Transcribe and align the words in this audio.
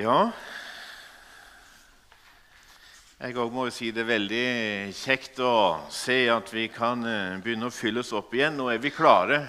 Ja 0.00 0.30
Jeg 3.20 3.34
òg 3.36 3.50
må 3.52 3.66
jo 3.66 3.72
si 3.74 3.90
det 3.92 4.00
er 4.06 4.08
veldig 4.08 4.44
kjekt 4.96 5.42
å 5.44 5.52
se 5.92 6.22
at 6.32 6.48
vi 6.54 6.70
kan 6.72 7.04
eh, 7.04 7.36
begynne 7.44 7.68
å 7.68 7.74
fylles 7.74 8.14
opp 8.16 8.32
igjen. 8.32 8.56
Nå 8.56 8.70
er 8.72 8.80
vi 8.80 8.94
klare 8.94 9.42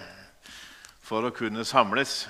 for 1.08 1.24
å 1.24 1.32
kunne 1.32 1.64
samles 1.64 2.26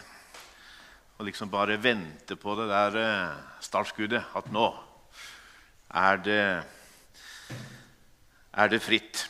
og 1.18 1.26
liksom 1.32 1.50
bare 1.50 1.80
vente 1.82 2.38
på 2.38 2.54
det 2.60 2.68
der 2.70 3.00
eh, 3.02 3.42
startskuddet. 3.66 4.38
At 4.38 4.54
nå 4.54 4.70
er 5.90 6.22
det, 6.28 6.46
er 8.54 8.74
det 8.76 8.84
fritt. 8.86 9.26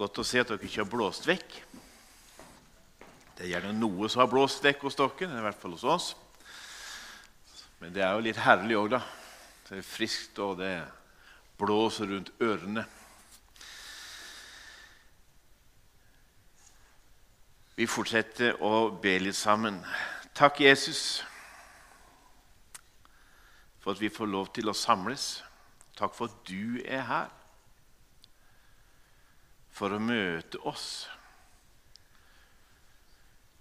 Godt 0.00 0.24
å 0.24 0.26
se 0.26 0.42
at 0.42 0.50
dere 0.50 0.66
ikke 0.66 0.82
har 0.82 0.90
blåst 0.90 1.30
vekk. 1.30 1.62
Det 3.42 3.48
er 3.48 3.56
gjerne 3.56 3.74
noe 3.74 4.06
som 4.06 4.20
har 4.22 4.28
blåst 4.30 4.60
vekk 4.62 4.84
hos 4.86 4.94
dere, 4.94 5.26
i 5.26 5.40
hvert 5.42 5.58
fall 5.58 5.72
hos 5.74 5.82
oss. 5.82 6.04
Men 7.80 7.90
det 7.90 8.04
er 8.06 8.12
jo 8.14 8.22
litt 8.22 8.36
herlig 8.38 8.76
òg, 8.78 8.92
da. 8.92 9.00
Det 9.66 9.80
er 9.80 9.82
friskt, 9.82 10.36
og 10.38 10.60
det 10.60 10.76
blåser 11.58 12.06
rundt 12.06 12.28
ørene. 12.38 12.84
Vi 17.74 17.88
fortsetter 17.90 18.62
å 18.62 18.92
be 19.02 19.16
litt 19.24 19.34
sammen. 19.34 19.80
Takk, 20.38 20.60
Jesus, 20.62 21.24
for 23.82 23.96
at 23.96 24.04
vi 24.04 24.12
får 24.20 24.30
lov 24.30 24.52
til 24.54 24.70
å 24.70 24.76
samles. 24.84 25.40
Takk 25.98 26.14
for 26.14 26.30
at 26.30 26.46
du 26.46 26.78
er 26.86 27.02
her 27.10 27.34
for 29.74 29.90
å 29.90 29.98
møte 29.98 30.62
oss. 30.62 31.08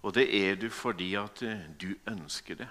Og 0.02 0.14
det 0.16 0.26
er 0.34 0.56
du 0.56 0.70
fordi 0.70 1.14
at 1.16 1.44
eh, 1.46 1.68
du 1.82 1.94
ønsker 2.10 2.56
det. 2.56 2.70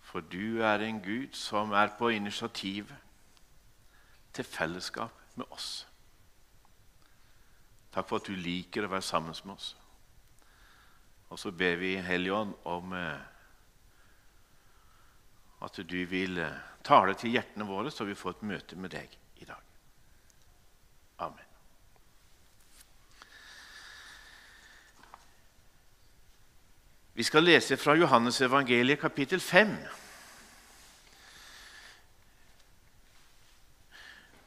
For 0.00 0.20
du 0.20 0.60
er 0.62 0.84
en 0.84 1.00
Gud 1.02 1.32
som 1.32 1.72
er 1.72 1.96
på 1.98 2.08
initiativet 2.08 2.96
til 4.32 4.44
fellesskap 4.44 5.12
med 5.34 5.44
oss. 5.50 5.86
Takk 7.92 8.08
for 8.08 8.20
at 8.20 8.28
du 8.28 8.36
liker 8.36 8.84
å 8.84 8.92
være 8.92 9.04
sammen 9.04 9.34
med 9.44 9.54
oss. 9.56 9.72
Og 11.32 11.40
så 11.40 11.50
ber 11.50 11.80
vi 11.80 11.96
Helligånd 11.96 12.52
om 12.68 12.92
eh, 12.92 13.24
at 15.64 15.80
du 15.88 15.98
vil 16.06 16.38
eh, 16.44 16.62
tale 16.84 17.16
til 17.18 17.32
hjertene 17.34 17.66
våre, 17.66 17.90
så 17.90 18.04
vi 18.04 18.14
får 18.14 18.36
et 18.36 18.46
møte 18.52 18.78
med 18.78 18.92
deg 18.94 19.16
i 19.40 19.48
dag. 19.48 19.62
Amen. 21.24 21.42
Vi 27.16 27.24
skal 27.24 27.46
lese 27.48 27.78
fra 27.80 27.94
Johannes 27.96 28.42
evangeliet 28.44 29.00
kapittel 29.00 29.40
5. 29.40 29.70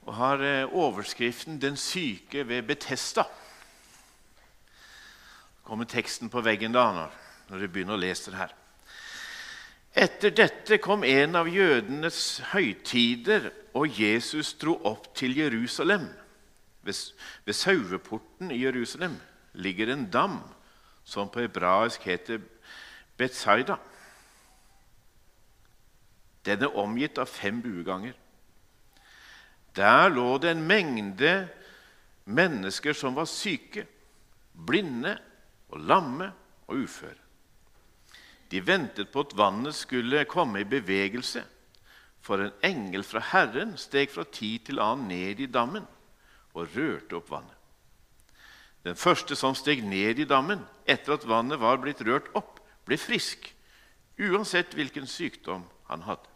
Og 0.05 0.13
har 0.13 0.43
eh, 0.45 0.73
overskriften 0.77 1.57
'Den 1.61 1.77
syke 1.77 2.47
ved 2.47 2.63
Betesta'. 2.69 3.25
kommer 5.63 5.85
teksten 5.85 6.29
på 6.29 6.41
veggen 6.41 6.71
da 6.71 6.91
når, 6.93 7.15
når 7.49 7.67
begynner 7.67 7.93
å 7.97 8.03
lese 8.03 8.31
det 8.31 8.37
her. 8.37 8.53
Etter 9.95 10.29
dette 10.29 10.77
kom 10.77 11.03
en 11.03 11.35
av 11.35 11.49
jødenes 11.49 12.41
høytider, 12.53 13.49
og 13.73 13.99
Jesus 14.01 14.53
dro 14.53 14.77
opp 14.83 15.15
til 15.15 15.37
Jerusalem. 15.37 16.05
Ved, 16.81 17.13
ved 17.45 17.53
saueporten 17.53 18.51
i 18.51 18.61
Jerusalem 18.61 19.17
ligger 19.53 19.89
en 19.89 20.05
dam 20.11 20.39
som 21.03 21.29
på 21.29 21.41
hebraisk 21.41 22.05
heter 22.05 22.39
Betzaida. 23.19 23.77
Den 26.47 26.63
er 26.63 26.79
omgitt 26.79 27.19
av 27.19 27.27
fem 27.27 27.59
bueganger. 27.61 28.15
Der 29.75 30.09
lå 30.09 30.37
det 30.41 30.53
en 30.55 30.65
mengde 30.67 31.33
mennesker 32.29 32.95
som 32.97 33.17
var 33.17 33.27
syke, 33.29 33.85
blinde 34.53 35.17
og 35.69 35.83
lamme 35.85 36.31
og 36.67 36.85
uføre. 36.85 37.17
De 38.49 38.61
ventet 38.65 39.11
på 39.13 39.21
at 39.27 39.35
vannet 39.37 39.75
skulle 39.77 40.25
komme 40.29 40.63
i 40.63 40.69
bevegelse, 40.69 41.43
for 42.21 42.41
en 42.41 42.65
engel 42.65 43.05
fra 43.05 43.21
Herren 43.31 43.75
steg 43.79 44.09
fra 44.11 44.25
tid 44.25 44.65
til 44.67 44.81
annen 44.83 45.07
ned 45.11 45.39
i 45.39 45.47
dammen 45.47 45.85
og 46.57 46.75
rørte 46.75 47.19
opp 47.19 47.29
vannet. 47.31 47.55
Den 48.83 48.97
første 48.97 49.35
som 49.35 49.55
steg 49.55 49.83
ned 49.85 50.19
i 50.19 50.27
dammen 50.27 50.63
etter 50.89 51.15
at 51.15 51.27
vannet 51.27 51.61
var 51.61 51.79
blitt 51.83 52.01
rørt 52.07 52.31
opp, 52.37 52.58
ble 52.89 52.97
frisk, 52.97 53.51
uansett 54.19 54.73
hvilken 54.75 55.07
sykdom 55.07 55.63
han 55.91 56.03
hadde. 56.07 56.27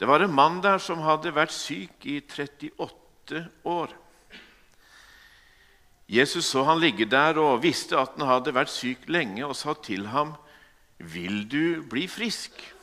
Det 0.00 0.08
var 0.08 0.24
en 0.24 0.34
mann 0.34 0.62
der 0.64 0.80
som 0.80 1.02
hadde 1.04 1.32
vært 1.36 1.52
syk 1.52 2.06
i 2.08 2.20
38 2.24 3.42
år. 3.68 3.92
Jesus 6.10 6.48
så 6.50 6.64
han 6.66 6.80
ligge 6.80 7.06
der 7.06 7.38
og 7.38 7.60
visste 7.62 7.98
at 8.00 8.16
han 8.16 8.26
hadde 8.26 8.54
vært 8.56 8.72
syk 8.72 9.04
lenge, 9.12 9.44
og 9.46 9.54
sa 9.56 9.74
til 9.74 10.08
ham, 10.10 10.34
'Vil 10.98 11.48
du 11.48 11.82
bli 11.82 12.06
frisk?' 12.08 12.74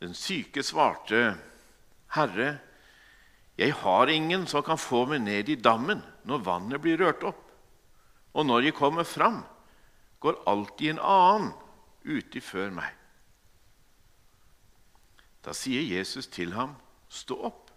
Den 0.00 0.14
syke 0.14 0.62
svarte, 0.62 1.36
'Herre, 2.14 2.58
jeg 3.58 3.72
har 3.74 4.06
ingen 4.06 4.46
som 4.46 4.62
kan 4.62 4.78
få 4.78 5.06
meg 5.06 5.20
ned 5.20 5.48
i 5.48 5.54
dammen 5.54 6.02
når 6.24 6.44
vannet 6.44 6.80
blir 6.80 6.98
rørt 6.98 7.22
opp.' 7.22 7.43
Og 8.34 8.46
når 8.46 8.68
jeg 8.68 8.74
kommer 8.74 9.06
fram, 9.06 9.42
går 10.20 10.42
alltid 10.50 10.94
en 10.94 11.02
annen 11.04 11.50
uti 12.04 12.40
før 12.42 12.72
meg. 12.74 12.90
Da 15.44 15.52
sier 15.52 15.84
Jesus 15.84 16.26
til 16.26 16.54
ham, 16.56 16.76
'Stå 17.08 17.36
opp, 17.46 17.70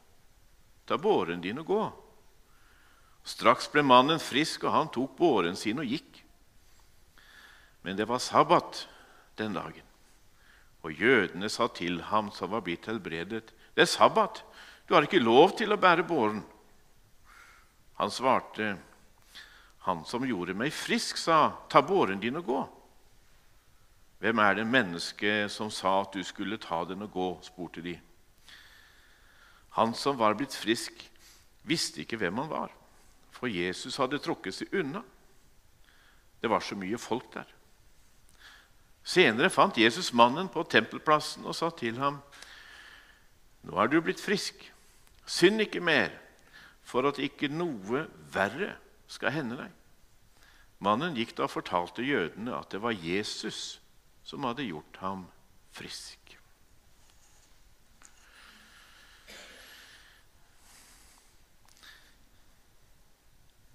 ta 0.88 0.98
båren 0.98 1.42
din 1.42 1.60
og 1.60 1.66
gå.' 1.66 1.92
Straks 3.28 3.68
ble 3.68 3.84
mannen 3.84 4.20
frisk, 4.24 4.64
og 4.64 4.72
han 4.72 4.90
tok 4.90 5.18
båren 5.18 5.56
sin 5.56 5.80
og 5.80 5.86
gikk. 5.86 6.24
Men 7.84 7.98
det 7.98 8.08
var 8.08 8.24
sabbat 8.24 8.88
den 9.38 9.54
dagen, 9.54 9.84
og 10.82 10.92
jødene 10.92 11.50
sa 11.50 11.68
til 11.68 12.02
ham 12.02 12.32
som 12.32 12.52
var 12.52 12.62
blitt 12.62 12.86
helbredet, 12.86 13.54
'Det 13.76 13.82
er 13.82 13.86
sabbat, 13.86 14.44
du 14.88 14.94
har 14.94 15.04
ikke 15.04 15.20
lov 15.20 15.58
til 15.58 15.74
å 15.74 15.78
bære 15.78 16.08
båren.' 16.08 16.46
Han 17.98 18.12
svarte, 18.12 18.78
han 19.88 20.04
som 20.04 20.26
gjorde 20.28 20.56
meg 20.58 20.74
frisk, 20.76 21.18
sa, 21.18 21.56
'Ta 21.70 21.82
båren 21.82 22.20
din 22.20 22.36
og 22.36 22.46
gå.' 22.46 22.68
Hvem 24.20 24.40
er 24.40 24.54
det 24.54 24.68
mennesket 24.68 25.52
som 25.52 25.70
sa 25.72 26.02
at 26.02 26.14
du 26.14 26.24
skulle 26.24 26.58
ta 26.58 26.84
den 26.86 27.02
og 27.06 27.12
gå? 27.12 27.40
spurte 27.42 27.82
de. 27.82 28.00
Han 29.78 29.94
som 29.94 30.18
var 30.18 30.34
blitt 30.34 30.56
frisk, 30.56 30.92
visste 31.64 32.02
ikke 32.02 32.18
hvem 32.18 32.38
han 32.42 32.50
var, 32.50 32.72
for 33.32 33.48
Jesus 33.48 33.98
hadde 34.02 34.18
trukket 34.18 34.56
seg 34.58 34.74
unna. 34.74 35.04
Det 36.42 36.50
var 36.50 36.60
så 36.60 36.76
mye 36.76 36.98
folk 36.98 37.30
der. 37.34 37.46
Senere 39.04 39.50
fant 39.54 39.78
Jesus 39.78 40.12
mannen 40.14 40.50
på 40.50 40.66
tempelplassen 40.68 41.46
og 41.46 41.56
sa 41.56 41.70
til 41.70 41.98
ham, 41.98 42.22
'Nå 43.64 43.78
er 43.78 43.88
du 43.88 44.02
blitt 44.02 44.22
frisk. 44.22 44.74
Synd 45.26 45.62
ikke 45.62 45.80
mer, 45.80 46.10
for 46.84 47.08
at 47.08 47.20
ikke 47.20 47.48
noe 47.48 48.08
verre 48.34 48.76
skal 49.08 49.32
hende 49.32 49.58
deg.' 49.58 49.77
Mannen 50.84 51.16
gikk 51.18 51.34
da 51.38 51.48
og 51.48 51.54
fortalte 51.56 52.06
jødene 52.06 52.54
at 52.58 52.70
det 52.74 52.82
var 52.84 52.94
Jesus 52.94 53.80
som 54.28 54.46
hadde 54.46 54.68
gjort 54.68 55.00
ham 55.02 55.26
frisk. 55.74 56.28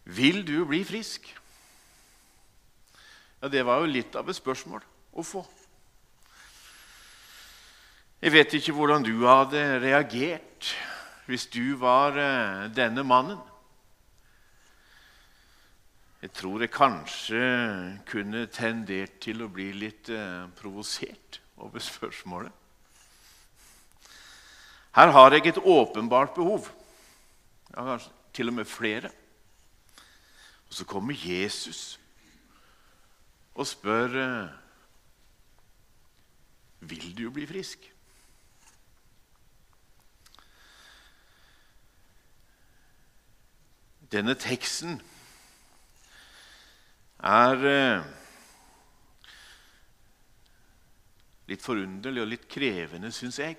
Vil 0.04 0.42
du 0.46 0.64
bli 0.68 0.82
frisk? 0.84 1.26
Ja, 3.42 3.48
Det 3.48 3.64
var 3.66 3.80
jo 3.80 3.90
litt 3.90 4.14
av 4.14 4.28
et 4.28 4.38
spørsmål 4.38 4.82
å 5.12 5.22
få. 5.26 5.42
Jeg 8.22 8.32
vet 8.32 8.52
ikke 8.54 8.74
hvordan 8.76 9.02
du 9.02 9.24
hadde 9.26 9.80
reagert 9.82 10.68
hvis 11.26 11.48
du 11.50 11.74
var 11.80 12.14
eh, 12.18 12.68
denne 12.74 13.02
mannen. 13.02 13.40
Jeg 16.22 16.30
tror 16.38 16.62
jeg 16.62 16.70
kanskje 16.70 17.38
kunne 18.06 18.44
tendert 18.54 19.16
til 19.24 19.42
å 19.42 19.48
bli 19.50 19.72
litt 19.74 20.06
eh, 20.14 20.44
provosert 20.54 21.40
over 21.58 21.82
spørsmålet. 21.82 22.52
Her 24.94 25.10
har 25.16 25.34
jeg 25.34 25.48
et 25.50 25.58
åpenbart 25.58 26.30
behov, 26.36 26.68
ja, 27.72 27.82
kanskje 27.82 28.14
til 28.38 28.52
og 28.52 28.54
med 28.54 28.70
flere. 28.70 29.10
Og 30.68 30.78
så 30.78 30.86
kommer 30.86 31.18
Jesus 31.18 31.98
og 33.54 33.66
spør 33.66 34.14
eh, 34.22 34.58
Vil 36.86 37.12
du 37.18 37.28
bli 37.30 37.46
frisk? 37.46 37.84
Denne 44.12 44.34
teksten 44.34 45.00
er 47.22 47.66
eh, 47.70 48.08
litt 51.52 51.62
forunderlig 51.62 52.22
og 52.24 52.32
litt 52.32 52.48
krevende, 52.50 53.12
syns 53.14 53.38
jeg. 53.42 53.58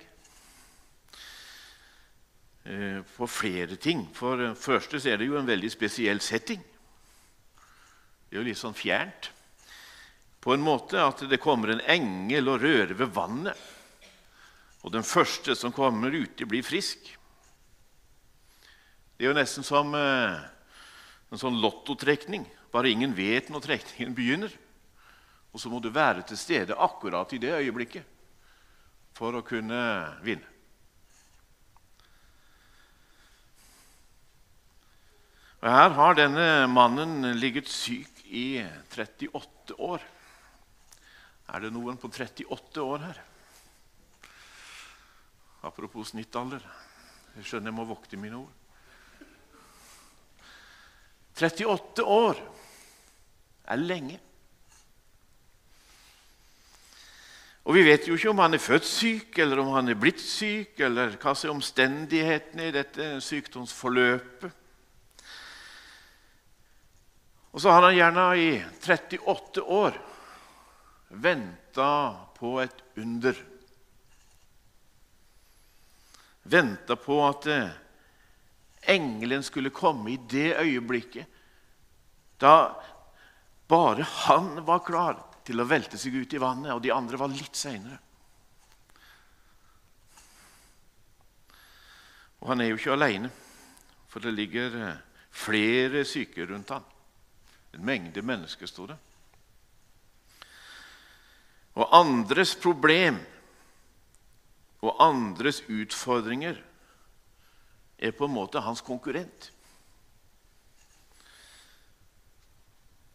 På 2.64 3.26
for 3.26 3.28
flere 3.28 3.76
ting. 3.76 4.06
For 4.16 4.40
det 4.40 4.54
første 4.56 4.96
så 4.96 5.10
er 5.12 5.18
det 5.20 5.26
jo 5.28 5.36
en 5.36 5.48
veldig 5.48 5.68
spesiell 5.68 6.20
setting. 6.24 6.62
Det 8.24 8.38
er 8.38 8.40
jo 8.40 8.46
litt 8.48 8.60
sånn 8.60 8.76
fjernt. 8.76 9.28
På 10.40 10.52
en 10.52 10.64
måte 10.64 11.00
at 11.00 11.22
det 11.28 11.40
kommer 11.40 11.74
en 11.74 11.84
engel 11.88 12.48
og 12.52 12.64
rører 12.64 12.96
ved 12.96 13.12
vannet. 13.16 13.60
Og 14.84 14.92
den 14.92 15.04
første 15.06 15.54
som 15.56 15.72
kommer 15.72 16.12
uti, 16.12 16.44
blir 16.44 16.64
frisk. 16.64 17.06
Det 19.14 19.24
er 19.24 19.30
jo 19.30 19.36
nesten 19.38 19.64
som 19.64 19.94
eh, 19.96 20.40
en 21.32 21.40
sånn 21.40 21.60
lottotrekning. 21.62 22.44
Bare 22.74 22.90
ingen 22.90 23.14
vet 23.14 23.52
når 23.54 23.62
trekningen 23.62 24.16
begynner. 24.16 24.54
Og 25.54 25.62
så 25.62 25.70
må 25.70 25.78
du 25.78 25.92
være 25.94 26.24
til 26.26 26.38
stede 26.38 26.74
akkurat 26.74 27.30
i 27.32 27.38
det 27.38 27.52
øyeblikket 27.54 28.10
for 29.14 29.38
å 29.38 29.44
kunne 29.46 29.78
vinne. 30.26 30.50
Og 35.62 35.70
Her 35.70 35.94
har 35.96 36.18
denne 36.18 36.48
mannen 36.68 37.30
ligget 37.38 37.70
syk 37.70 38.24
i 38.26 38.58
38 38.92 39.78
år. 39.78 40.02
Er 41.54 41.62
det 41.62 41.70
noen 41.72 41.96
på 42.00 42.10
38 42.10 42.82
år 42.82 43.06
her? 43.06 43.22
Apropos 45.64 46.10
snittalder. 46.10 46.60
Jeg 47.38 47.48
skjønner 47.48 47.70
jeg 47.70 47.78
må 47.78 47.86
vokte 47.88 48.20
mine 48.20 48.42
ord. 48.42 48.63
38 51.34 52.04
år 52.04 52.38
er 53.64 53.80
lenge. 53.80 54.20
Og 57.64 57.74
Vi 57.74 57.84
vet 57.86 58.08
jo 58.08 58.14
ikke 58.14 58.30
om 58.30 58.42
han 58.44 58.54
er 58.54 58.60
født 58.60 58.84
syk, 58.84 59.38
eller 59.40 59.62
om 59.62 59.70
han 59.72 59.88
er 59.88 59.96
blitt 59.96 60.20
syk, 60.20 60.76
eller 60.84 61.16
hva 61.16 61.32
som 61.32 61.48
er 61.48 61.54
omstendighetene 61.54 62.68
i 62.68 62.74
dette 62.74 63.06
sykdomsforløpet. 63.24 64.60
Og 67.54 67.62
så 67.62 67.70
har 67.70 67.86
han 67.86 67.96
gjerne 67.96 68.26
i 68.36 68.50
38 68.84 69.62
år 69.62 69.96
venta 71.08 71.90
på 72.36 72.58
et 72.60 72.82
under. 73.00 73.38
Venta 76.42 76.96
på 77.00 77.20
at 77.24 77.46
eh, 77.48 77.70
engelen 78.90 79.42
skulle 79.42 79.72
komme 79.74 80.12
i 80.12 80.18
det 80.30 80.56
øyeblikket 80.60 81.40
da 82.40 82.74
bare 83.68 84.02
han 84.02 84.58
var 84.66 84.82
klar 84.84 85.20
til 85.46 85.60
å 85.60 85.68
velte 85.68 85.98
seg 86.00 86.16
ut 86.16 86.34
i 86.34 86.40
vannet, 86.40 86.72
og 86.74 86.82
de 86.82 86.92
andre 86.92 87.20
var 87.20 87.32
litt 87.32 87.56
seinere. 87.56 87.98
Og 92.40 92.50
han 92.52 92.60
er 92.60 92.72
jo 92.72 92.78
ikke 92.80 92.92
aleine, 92.92 93.30
for 94.08 94.24
det 94.24 94.34
ligger 94.34 94.76
eh, 94.76 95.02
flere 95.32 96.04
syke 96.08 96.44
rundt 96.48 96.74
han. 96.74 96.84
En 97.74 97.84
mengde 97.84 98.22
mennesker, 98.22 98.68
sto 98.68 98.86
det. 98.88 98.98
Og 101.74 101.96
andres 101.96 102.52
problem 102.60 103.16
og 104.84 105.00
andres 105.02 105.62
utfordringer 105.72 106.60
er 107.98 108.14
på 108.16 108.26
en 108.26 108.34
måte 108.34 108.62
hans 108.62 108.82
konkurrent. 108.84 109.50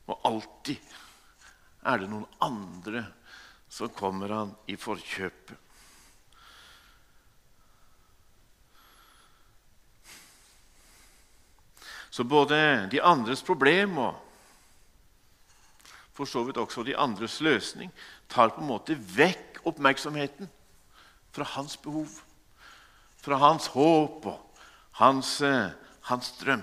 Og 0.09 0.19
alltid 0.25 0.79
er 1.85 2.01
det 2.01 2.09
noen 2.11 2.27
andre 2.43 3.05
som 3.69 3.91
kommer 3.93 4.33
han 4.33 4.53
i 4.67 4.77
forkjøpet. 4.79 5.57
Så 12.09 12.25
både 12.25 12.89
de 12.91 12.99
andres 13.05 13.43
problem 13.45 13.99
og 14.01 14.25
for 16.17 16.27
så 16.27 16.41
vidt 16.43 16.57
også 16.59 16.83
de 16.83 16.97
andres 16.99 17.37
løsning 17.39 17.93
tar 18.27 18.51
på 18.51 18.59
en 18.59 18.67
måte 18.67 18.97
vekk 18.97 19.61
oppmerksomheten 19.69 20.49
fra 21.31 21.45
hans 21.53 21.77
behov, 21.79 22.09
fra 23.23 23.37
hans 23.39 23.69
håp 23.71 24.25
og 24.27 24.48
hans, 24.99 25.39
eh, 25.41 25.71
hans 26.11 26.31
drøm. 26.39 26.61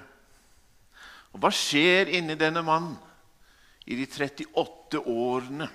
Og 1.34 1.42
hva 1.42 1.50
skjer 1.52 2.12
inni 2.16 2.38
denne 2.38 2.62
mannen? 2.64 2.96
i 3.86 3.94
de 3.94 4.06
38 4.06 4.98
årene. 5.06 5.68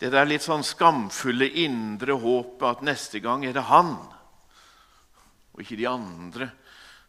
Det 0.00 0.10
der 0.10 0.26
litt 0.26 0.42
sånn 0.42 0.64
skamfulle 0.66 1.46
indre 1.62 2.16
håpet 2.18 2.64
at 2.66 2.86
neste 2.86 3.20
gang 3.22 3.44
er 3.46 3.54
det 3.54 3.68
han 3.68 3.94
og 5.52 5.60
ikke 5.60 5.76
de 5.78 5.86
andre 5.86 6.48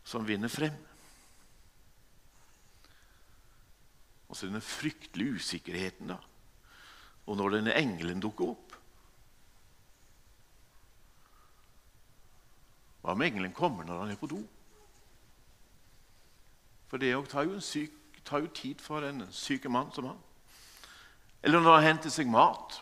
som 0.03 0.27
vinner 0.27 0.51
frem. 0.51 0.75
Og 4.27 4.35
så 4.35 4.49
denne 4.49 4.59
fryktelige 4.65 5.39
usikkerheten, 5.39 6.11
da. 6.11 6.17
Og 7.31 7.39
når 7.39 7.55
denne 7.55 7.77
engelen 7.79 8.19
dukker 8.21 8.51
opp 8.51 8.72
Hva 13.03 13.11
om 13.11 13.21
engelen 13.25 13.51
kommer 13.51 13.83
når 13.83 13.99
han 13.99 14.11
er 14.13 14.19
på 14.19 14.29
do? 14.31 14.39
For 16.87 17.01
det 17.01 17.11
tar 17.27 17.49
jo, 17.49 17.59
syk, 17.59 17.91
tar 18.23 18.45
jo 18.45 18.51
tid 18.55 18.79
for 18.79 19.03
en 19.03 19.25
syk 19.33 19.67
mann 19.67 19.91
som 19.91 20.07
han. 20.07 20.19
Eller 21.43 21.59
når 21.59 21.75
han 21.75 21.87
henter 21.89 22.13
seg 22.13 22.29
mat. 22.31 22.77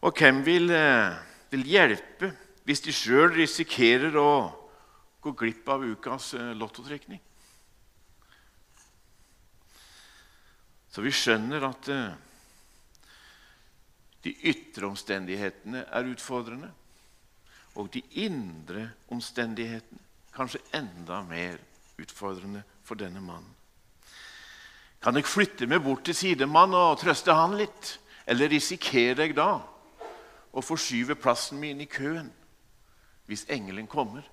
Og 0.00 0.16
hvem 0.16 0.40
vil, 0.46 0.70
eh, 0.72 1.18
vil 1.52 1.66
hjelpe 1.68 2.32
hvis 2.64 2.80
de 2.86 2.94
sjøl 2.96 3.34
risikerer 3.34 4.16
å 4.16 4.30
gå 5.20 5.34
glipp 5.36 5.68
av 5.68 5.84
ukas 5.84 6.32
eh, 6.38 6.54
lottotrekning? 6.56 7.20
Så 10.88 11.04
vi 11.04 11.12
skjønner 11.12 11.68
at 11.68 11.92
eh, 11.92 12.29
de 14.24 14.34
ytre 14.50 14.86
omstendighetene 14.90 15.86
er 15.88 16.10
utfordrende 16.12 16.70
og 17.78 17.88
de 17.94 18.02
indre 18.22 18.88
omstendighetene 19.14 20.08
kanskje 20.34 20.60
enda 20.76 21.22
mer 21.26 21.58
utfordrende 22.00 22.62
for 22.84 22.98
denne 22.98 23.20
mannen. 23.20 23.54
Kan 25.00 25.16
jeg 25.16 25.28
flytte 25.28 25.66
meg 25.68 25.80
bort 25.84 26.04
til 26.04 26.16
sidemann 26.16 26.74
og 26.76 26.98
trøste 27.00 27.32
han 27.34 27.56
litt? 27.56 27.96
Eller 28.28 28.50
risikerer 28.52 29.24
jeg 29.24 29.36
da 29.38 29.54
å 30.52 30.62
forskyve 30.62 31.16
plassen 31.18 31.60
min 31.60 31.80
i 31.80 31.88
køen 31.88 32.28
hvis 33.30 33.46
engelen 33.48 33.86
kommer? 33.90 34.26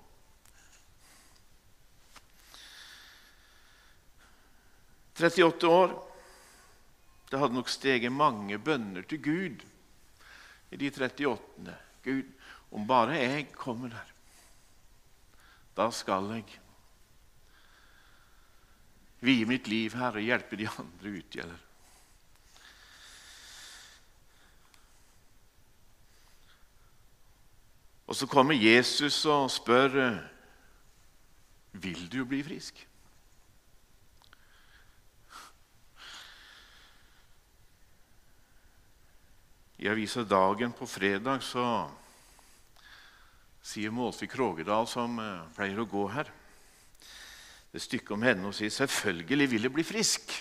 «38 5.18 5.66
år. 5.66 5.96
Det 7.32 7.40
hadde 7.42 7.58
nok 7.58 7.70
steget 7.74 8.14
mange 8.14 8.60
bønner 8.62 9.02
til 9.10 9.22
Gud 9.24 9.64
i 10.72 10.78
de 10.78 10.92
38. 10.92 11.76
Gud, 12.04 12.32
om 12.70 12.88
bare 12.88 13.20
jeg 13.20 13.52
kommer 13.56 13.92
der, 13.94 14.14
da 15.78 15.90
skal 15.94 16.32
jeg 16.34 16.60
vie 19.20 19.48
mitt 19.50 19.68
liv 19.68 19.96
her 19.98 20.18
og 20.18 20.26
hjelpe 20.26 20.60
de 20.60 20.68
andre 20.70 21.14
ut. 21.20 21.38
Eller? 21.42 21.64
Og 28.08 28.16
så 28.16 28.28
kommer 28.32 28.56
Jesus 28.56 29.26
og 29.26 29.50
spør 29.52 29.98
vil 31.78 32.08
du 32.10 32.24
bli 32.26 32.40
frisk. 32.46 32.80
I 39.78 39.90
avisa 39.90 40.24
Dagen 40.24 40.72
på 40.74 40.88
fredag 40.90 41.44
så 41.46 41.64
sier 43.62 43.94
Målfrid 43.94 44.32
Krogedal, 44.32 44.88
som 44.90 45.20
eh, 45.22 45.44
pleier 45.54 45.78
å 45.78 45.86
gå 45.86 46.08
her. 46.10 46.32
Det 47.70 47.84
stykke 47.84 48.16
om 48.16 48.26
henne 48.26 48.50
og 48.50 48.56
sier 48.58 48.74
'selvfølgelig 48.74 49.50
vil 49.52 49.68
jeg 49.68 49.74
bli 49.74 49.86
frisk'. 49.86 50.34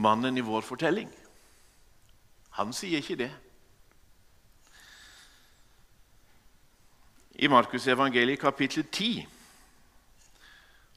Mannen 0.00 0.38
i 0.38 0.44
vår 0.44 0.60
fortelling, 0.60 1.12
han 2.50 2.72
sier 2.72 2.98
ikke 2.98 3.20
det. 3.20 3.30
I 7.36 7.48
Markus 7.48 7.86
evangeliet 7.86 8.40
kapittel 8.40 8.84
10 8.84 9.26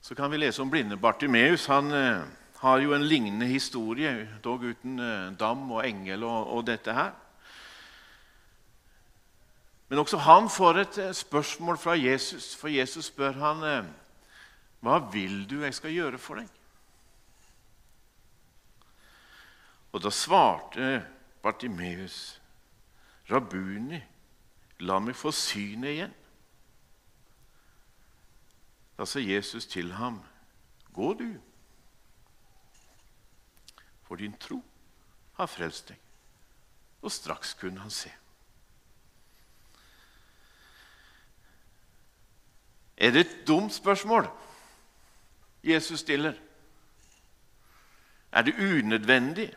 så 0.02 0.16
kan 0.16 0.32
vi 0.32 0.38
lese 0.38 0.62
om 0.62 0.70
blinde 0.72 0.98
Bartimeus. 0.98 1.66
Han 1.66 1.92
eh, 1.92 2.39
har 2.60 2.82
jo 2.84 2.94
en 2.94 3.08
lignende 3.08 3.48
historie, 3.48 4.28
dog 4.44 4.64
uten 4.68 5.00
eh, 5.00 5.32
dam 5.40 5.72
og 5.72 5.86
engel 5.88 6.24
og, 6.28 6.48
og 6.58 6.66
dette 6.68 6.94
her. 6.94 7.14
Men 9.90 10.00
også 10.04 10.18
han 10.18 10.50
får 10.52 10.82
et 10.82 10.98
eh, 10.98 11.14
spørsmål 11.16 11.78
fra 11.78 11.96
Jesus, 11.96 12.56
for 12.56 12.68
Jesus 12.68 13.06
spør 13.06 13.32
han, 13.40 13.64
eh, 13.64 13.88
hva 14.84 15.00
vil 15.12 15.44
du 15.50 15.62
jeg 15.64 15.74
skal 15.74 15.96
gjøre 15.96 16.20
for 16.20 16.42
deg? 16.42 16.52
Og 19.92 20.04
da 20.04 20.12
svarte 20.14 20.94
Bartimeus, 21.42 22.40
Rabuni, 23.32 23.98
la 24.84 25.00
meg 25.00 25.16
få 25.16 25.32
synet 25.32 25.96
igjen. 25.96 26.16
Da 29.00 29.08
sa 29.08 29.24
Jesus 29.24 29.66
til 29.66 29.94
ham, 29.96 30.20
gå 30.94 31.14
du, 31.16 31.30
for 34.10 34.18
din 34.18 34.34
tro 34.42 34.58
har 35.38 35.48
frelst 35.48 35.92
deg. 35.94 35.98
Og 37.06 37.14
straks 37.14 37.54
kunne 37.54 37.80
han 37.80 37.94
se. 37.94 38.10
Er 42.98 43.14
det 43.14 43.22
et 43.22 43.36
dumt 43.48 43.72
spørsmål 43.72 44.28
Jesus 45.64 46.02
stiller? 46.02 46.34
Er 48.32 48.42
det 48.42 48.58
unødvendig? 48.58 49.54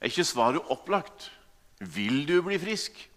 Er 0.00 0.12
ikke 0.12 0.24
svaret 0.24 0.60
opplagt? 0.70 1.32
Vil 1.80 2.28
du 2.28 2.42
bli 2.42 2.58
frisk? 2.58 3.10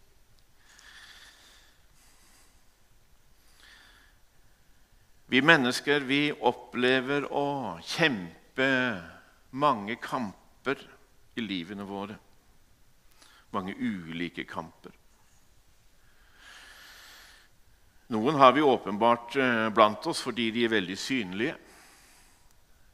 Vi 5.27 5.41
mennesker 5.43 6.07
vi 6.07 6.31
opplever 6.31 7.27
å 7.35 7.75
kjempe 7.83 8.71
mange 9.51 9.95
kamper 10.01 10.81
i 11.35 11.41
livene 11.41 11.85
våre. 11.87 12.17
Mange 13.55 13.75
ulike 13.77 14.43
kamper. 14.43 14.91
Noen 18.07 18.35
har 18.39 18.53
vi 18.55 18.61
åpenbart 18.61 19.35
eh, 19.35 19.69
blant 19.69 20.05
oss 20.07 20.21
fordi 20.23 20.49
de 20.55 20.63
er 20.63 20.71
veldig 20.71 20.97
synlige. 20.99 21.55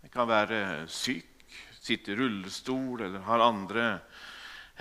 Det 0.01 0.09
kan 0.13 0.27
være 0.29 0.87
syk, 0.89 1.43
sitte 1.77 2.13
i 2.13 2.17
rullestol 2.17 3.03
eller 3.05 3.25
har 3.27 3.43
andre 3.45 3.85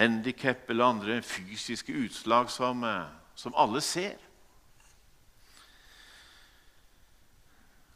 handikap 0.01 0.71
eller 0.71 0.89
andre 0.89 1.19
fysiske 1.23 1.93
utslag 1.93 2.51
som, 2.51 2.85
eh, 2.85 3.05
som 3.35 3.55
alle 3.55 3.81
ser. 3.85 4.17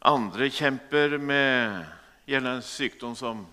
Andre 0.05 0.49
kjemper 0.53 1.17
med 1.17 1.85
gjerne 2.29 2.59
en 2.59 2.61
sykdom 2.61 3.15
som 3.17 3.47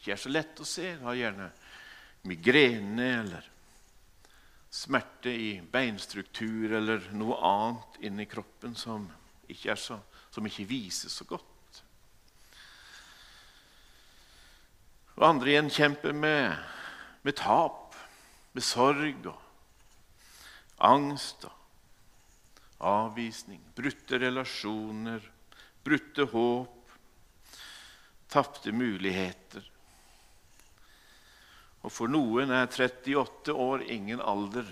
ikke 0.00 0.14
er 0.16 0.20
så 0.20 0.32
lett 0.32 0.60
å 0.60 0.66
se. 0.66 0.94
Har 1.04 1.18
gjerne 1.18 1.50
migrene 2.24 3.08
eller 3.20 3.48
smerte 4.70 5.32
i 5.34 5.50
beinstruktur 5.60 6.72
eller 6.78 7.10
noe 7.12 7.36
annet 7.44 8.00
inni 8.06 8.26
kroppen 8.30 8.76
som 8.78 9.08
ikke, 9.50 9.74
så, 9.76 9.98
som 10.30 10.46
ikke 10.46 10.68
vises 10.70 11.12
så 11.20 11.26
godt. 11.28 11.46
Og 15.18 15.26
andre 15.26 15.52
igjen 15.52 15.72
kjemper 15.74 16.14
med, 16.16 16.54
med 17.26 17.36
tap, 17.36 17.98
med 18.56 18.64
sorg 18.64 19.26
og 19.28 19.48
angst 20.80 21.44
og 21.44 22.86
avvisning, 22.88 23.60
brutte 23.76 24.16
relasjoner, 24.22 25.20
brutte 25.84 26.24
håp, 26.32 26.94
tapte 28.32 28.72
muligheter. 28.72 29.66
Og 31.80 31.92
for 31.92 32.12
noen 32.12 32.52
er 32.52 32.68
38 32.68 33.54
år 33.56 33.84
ingen 33.88 34.20
alder. 34.20 34.66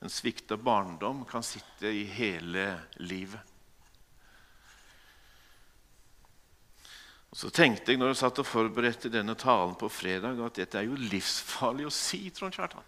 En 0.00 0.12
svikta 0.12 0.56
barndom 0.56 1.24
kan 1.28 1.44
sitte 1.44 1.90
i 1.90 2.04
hele 2.08 2.72
livet. 3.02 3.40
Og 7.30 7.38
Så 7.38 7.50
tenkte 7.54 7.92
jeg 7.92 8.00
når 8.00 8.10
jeg 8.10 8.20
satt 8.24 8.40
og 8.42 8.48
forberedte 8.48 9.10
denne 9.12 9.36
talen 9.38 9.76
på 9.78 9.90
fredag, 9.92 10.40
at 10.42 10.56
dette 10.58 10.80
er 10.80 10.88
jo 10.88 10.98
livsfarlig 10.98 11.86
å 11.86 11.92
si. 11.94 12.24
Trond 12.34 12.54
Kjartan. 12.54 12.86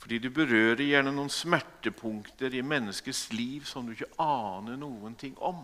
Fordi 0.00 0.20
du 0.20 0.30
berører 0.36 0.84
gjerne 0.84 1.12
noen 1.16 1.32
smertepunkter 1.32 2.56
i 2.56 2.64
menneskets 2.64 3.30
liv 3.32 3.64
som 3.68 3.86
du 3.86 3.94
ikke 3.94 4.12
aner 4.20 4.76
noen 4.80 5.16
ting 5.16 5.36
om. 5.40 5.62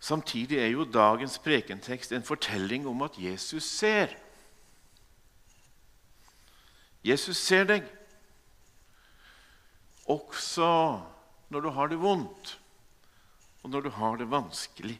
Samtidig 0.00 0.58
er 0.58 0.70
jo 0.72 0.84
dagens 0.88 1.38
prekentekst 1.38 2.12
en 2.12 2.24
fortelling 2.24 2.88
om 2.88 3.02
at 3.04 3.18
Jesus 3.20 3.64
ser. 3.68 4.14
Jesus 7.04 7.36
ser 7.36 7.64
deg, 7.68 7.84
også 10.08 10.70
når 11.52 11.60
du 11.60 11.70
har 11.76 11.92
det 11.92 12.00
vondt, 12.00 12.56
og 13.62 13.70
når 13.70 13.80
du 13.80 13.90
har 13.90 14.16
det 14.16 14.30
vanskelig. 14.30 14.96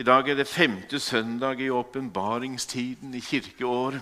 I 0.00 0.02
dag 0.02 0.28
er 0.28 0.36
det 0.38 0.48
femte 0.48 1.00
søndag 1.00 1.60
i 1.60 1.70
åpenbaringstiden 1.70 3.14
i 3.14 3.20
kirkeåret. 3.20 4.00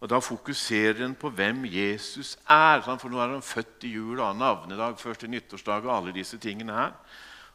Og 0.00 0.10
Da 0.10 0.18
fokuserer 0.20 1.04
en 1.04 1.14
på 1.14 1.30
hvem 1.30 1.64
Jesus 1.64 2.36
er. 2.48 2.82
For 2.84 3.08
nå 3.08 3.20
er 3.20 3.36
han 3.36 3.42
født 3.42 3.84
i 3.88 3.94
jul, 3.96 4.20
og 4.20 4.36
navnedag, 4.36 4.98
første 5.00 5.28
nyttårsdag 5.28 5.86
og 5.86 5.96
alle 5.96 6.12
disse 6.12 6.38
tingene 6.38 6.72
her. 6.72 6.92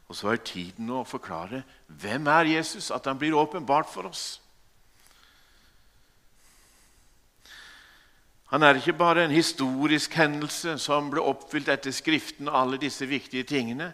Og 0.10 0.16
så 0.16 0.34
er 0.34 0.42
tiden 0.44 0.90
å 0.92 1.06
forklare 1.08 1.64
hvem 1.88 2.28
er 2.28 2.58
Jesus, 2.58 2.90
at 2.92 3.06
han 3.08 3.20
blir 3.20 3.38
åpenbart 3.38 3.90
for 3.90 4.10
oss. 4.10 4.42
Han 8.52 8.64
er 8.68 8.76
ikke 8.76 8.98
bare 9.00 9.24
en 9.24 9.32
historisk 9.32 10.18
hendelse 10.20 10.76
som 10.84 11.08
ble 11.14 11.24
oppfylt 11.24 11.70
etter 11.72 11.94
Skriften, 11.96 12.50
og 12.52 12.58
alle 12.60 12.80
disse 12.82 13.08
viktige 13.08 13.48
tingene, 13.48 13.94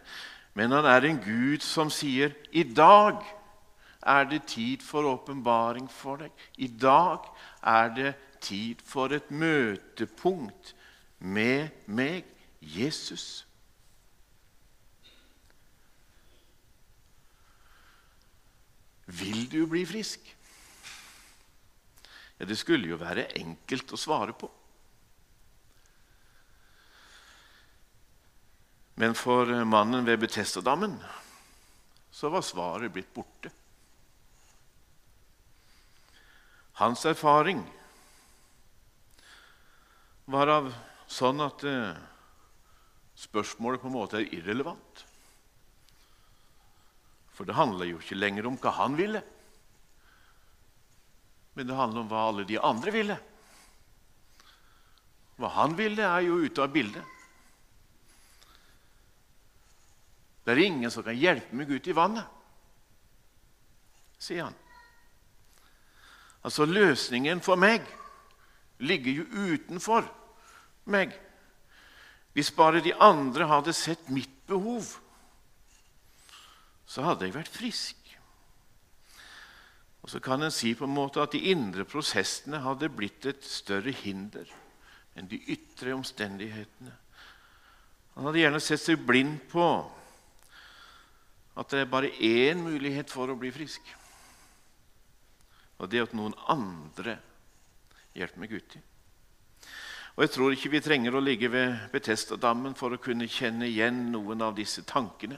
men 0.58 0.74
han 0.74 0.88
er 0.90 1.06
en 1.06 1.20
Gud 1.22 1.62
som 1.62 1.92
sier 1.94 2.34
i 2.50 2.64
dag 2.66 3.22
er 4.02 4.24
det 4.26 4.48
tid 4.50 4.82
for 4.82 5.06
åpenbaring 5.06 5.86
for 5.92 6.24
deg. 6.24 6.32
I 6.58 6.72
dag 6.74 7.28
er 7.62 7.94
det 7.94 8.16
tid 8.48 8.82
for 8.86 9.14
et 9.16 9.30
møtepunkt 9.32 10.74
med 11.20 11.70
meg, 11.88 12.26
Jesus. 12.62 13.44
Vil 19.08 19.46
du 19.52 19.62
bli 19.70 19.86
frisk? 19.88 20.24
Ja, 22.38 22.46
Det 22.46 22.58
skulle 22.58 22.88
jo 22.88 23.00
være 23.02 23.32
enkelt 23.40 23.94
å 23.94 24.00
svare 24.00 24.34
på. 24.34 24.50
Men 28.98 29.14
for 29.14 29.46
mannen 29.66 30.06
ved 30.06 30.20
Betestadammen 30.20 30.98
så 32.12 32.30
var 32.34 32.42
svaret 32.42 32.92
blitt 32.94 33.14
borte. 33.14 33.52
Hans 36.78 37.06
erfaring 37.06 37.62
var 40.28 40.52
av 40.52 40.70
sånn 41.08 41.40
at 41.44 41.64
eh, 41.68 42.00
spørsmålet 43.18 43.82
på 43.82 43.88
en 43.88 43.96
måte 43.96 44.20
er 44.20 44.34
irrelevant. 44.36 45.04
For 47.32 47.48
det 47.48 47.56
handler 47.56 47.88
jo 47.88 48.02
ikke 48.02 48.18
lenger 48.18 48.50
om 48.50 48.58
hva 48.60 48.74
han 48.82 48.98
ville, 49.00 49.22
men 51.58 51.70
det 51.70 51.78
handler 51.78 52.04
om 52.04 52.10
hva 52.12 52.26
alle 52.30 52.46
de 52.46 52.58
andre 52.62 52.94
ville. 52.94 53.18
Hva 55.38 55.50
han 55.56 55.78
ville, 55.78 56.04
er 56.06 56.26
jo 56.28 56.42
ute 56.44 56.62
av 56.62 56.74
bildet. 56.74 57.16
Det 60.44 60.54
er 60.54 60.64
ingen 60.66 60.92
som 60.94 61.06
kan 61.06 61.18
hjelpe 61.18 61.56
meg 61.58 61.72
ut 61.72 61.88
i 61.90 61.96
vannet, 61.98 62.28
sier 64.22 64.48
han. 64.48 64.60
Altså, 66.46 66.68
løsningen 66.70 67.42
for 67.44 67.60
meg 67.60 67.86
ligger 68.80 69.24
jo 69.24 69.50
utenfor 69.56 70.06
meg. 70.88 71.14
Hvis 72.38 72.52
bare 72.54 72.84
de 72.86 72.94
andre 72.94 73.48
hadde 73.50 73.74
sett 73.74 74.10
mitt 74.14 74.34
behov, 74.48 74.90
så 76.88 77.04
hadde 77.04 77.28
jeg 77.28 77.36
vært 77.36 77.52
frisk. 77.52 78.04
Og 80.06 80.12
Så 80.12 80.22
kan 80.24 80.44
en 80.44 80.54
si 80.54 80.72
på 80.78 80.86
en 80.88 80.94
måte 80.96 81.20
at 81.20 81.34
de 81.36 81.50
indre 81.52 81.84
prosessene 81.84 82.62
hadde 82.64 82.88
blitt 82.94 83.26
et 83.28 83.44
større 83.44 83.92
hinder 83.92 84.48
enn 85.18 85.28
de 85.28 85.40
ytre 85.52 85.92
omstendighetene. 85.98 86.94
Han 88.16 88.30
hadde 88.30 88.40
gjerne 88.40 88.62
sett 88.64 88.86
seg 88.86 89.02
blind 89.04 89.42
på 89.52 89.66
at 91.58 91.74
det 91.74 91.82
er 91.84 91.90
bare 91.90 92.14
én 92.24 92.62
mulighet 92.64 93.12
for 93.12 93.34
å 93.34 93.36
bli 93.36 93.52
frisk. 93.52 93.82
Og 95.82 95.90
det 95.90 96.06
at 96.06 96.16
noen 96.16 96.38
andre 96.50 97.18
hjelper 98.16 98.42
meg 98.42 98.56
uti. 98.62 98.82
Og 100.18 100.24
Jeg 100.24 100.32
tror 100.34 100.54
ikke 100.56 100.72
vi 100.74 100.80
trenger 100.82 101.14
å 101.14 101.20
ligge 101.22 101.46
ved 101.54 101.92
Betestadammen 101.94 102.74
for 102.74 102.90
å 102.90 102.98
kunne 102.98 103.28
kjenne 103.30 103.68
igjen 103.70 104.08
noen 104.10 104.42
av 104.42 104.56
disse 104.58 104.82
tankene. 104.82 105.38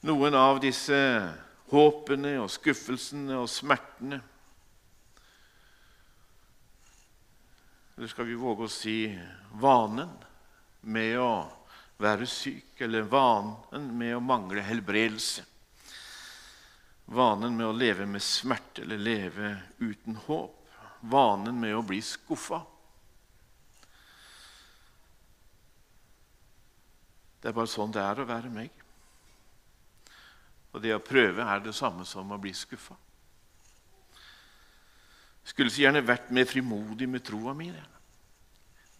noen 0.00 0.34
av 0.34 0.60
disse 0.60 0.96
håpene 1.68 2.38
og 2.40 2.48
skuffelsene 2.48 3.36
og 3.36 3.48
smertene 3.52 4.22
Eller 7.96 8.08
skal 8.08 8.24
vi 8.24 8.34
våge 8.34 8.64
å 8.64 8.72
si 8.72 9.12
vanen 9.60 10.08
med 10.80 11.18
å 11.20 11.44
være 12.00 12.24
syk, 12.24 12.80
eller 12.80 13.02
vanen 13.02 13.90
med 13.92 14.16
å 14.16 14.24
mangle 14.24 14.64
helbredelse? 14.64 15.44
Vanen 17.12 17.52
med 17.58 17.66
å 17.66 17.76
leve 17.76 18.06
med 18.06 18.22
smerte 18.24 18.86
eller 18.86 18.96
leve 18.96 19.56
uten 19.84 20.16
håp? 20.16 20.56
Vanen 21.12 21.60
med 21.60 21.76
å 21.76 21.84
bli 21.84 22.00
skuffa? 22.00 22.62
Det 27.40 27.48
er 27.48 27.56
bare 27.56 27.70
sånn 27.72 27.92
det 27.94 28.02
er 28.04 28.20
å 28.20 28.28
være 28.28 28.52
meg. 28.52 28.70
Og 30.70 30.82
det 30.84 30.92
å 30.94 31.02
prøve 31.02 31.42
er 31.42 31.62
det 31.64 31.74
samme 31.74 32.04
som 32.06 32.30
å 32.30 32.38
bli 32.40 32.52
skuffa. 32.54 32.96
Skulle 35.46 35.72
så 35.72 35.86
gjerne 35.86 36.04
vært 36.04 36.30
mer 36.34 36.46
frimodig 36.46 37.08
med 37.10 37.24
troa 37.26 37.54
mi. 37.56 37.70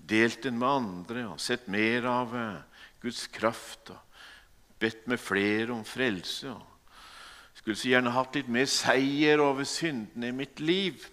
Delt 0.01 0.43
den 0.43 0.59
med 0.59 0.69
andre 0.69 1.27
og 1.31 1.43
sett 1.43 1.69
mer 1.71 2.09
av 2.11 2.35
eh, 2.35 2.87
Guds 3.03 3.27
kraft. 3.31 3.93
og 3.93 4.01
Bedt 4.81 5.07
med 5.07 5.21
flere 5.21 5.75
om 5.77 5.85
frelse. 5.85 6.51
og 6.51 7.59
Skulle 7.61 7.77
så 7.77 7.93
gjerne 7.93 8.15
hatt 8.17 8.39
litt 8.41 8.49
mer 8.49 8.67
seier 8.71 9.43
over 9.45 9.69
syndene 9.69 10.33
i 10.33 10.37
mitt 10.37 10.63
liv. 10.65 11.05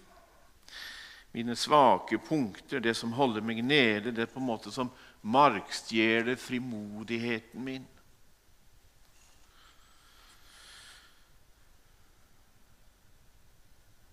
Mine 1.36 1.54
svake 1.60 2.18
punkter, 2.24 2.80
det 2.80 2.96
som 2.96 3.12
holder 3.12 3.44
meg 3.44 3.60
nede, 3.62 4.14
det 4.16 4.24
er 4.24 4.32
på 4.32 4.40
en 4.40 4.48
måte 4.48 4.72
som 4.74 4.88
markstjeler 5.20 6.36
frimodigheten 6.36 7.64
min. 7.64 7.86